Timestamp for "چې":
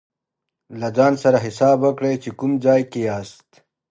2.23-2.29